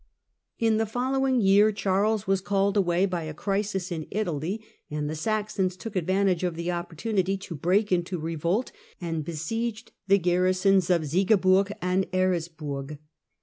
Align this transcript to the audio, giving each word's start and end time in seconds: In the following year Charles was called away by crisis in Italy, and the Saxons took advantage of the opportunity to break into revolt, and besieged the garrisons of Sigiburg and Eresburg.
In 0.57 0.77
the 0.77 0.87
following 0.87 1.41
year 1.41 1.71
Charles 1.71 2.25
was 2.25 2.41
called 2.41 2.75
away 2.75 3.05
by 3.05 3.31
crisis 3.33 3.91
in 3.91 4.07
Italy, 4.09 4.59
and 4.89 5.07
the 5.07 5.15
Saxons 5.15 5.77
took 5.77 5.95
advantage 5.95 6.43
of 6.43 6.55
the 6.55 6.71
opportunity 6.71 7.37
to 7.37 7.53
break 7.53 7.91
into 7.91 8.17
revolt, 8.17 8.71
and 8.99 9.23
besieged 9.23 9.91
the 10.07 10.17
garrisons 10.17 10.89
of 10.89 11.03
Sigiburg 11.05 11.71
and 11.83 12.09
Eresburg. 12.11 12.97